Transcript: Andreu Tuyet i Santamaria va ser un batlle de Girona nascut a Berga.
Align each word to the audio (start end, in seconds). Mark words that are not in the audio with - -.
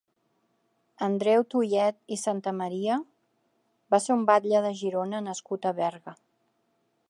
Andreu 1.07 1.43
Tuyet 1.55 1.99
i 2.15 2.17
Santamaria 2.21 2.97
va 3.95 3.99
ser 4.07 4.17
un 4.21 4.27
batlle 4.33 4.65
de 4.67 4.73
Girona 4.83 5.23
nascut 5.29 5.69
a 5.73 5.79
Berga. 5.83 6.19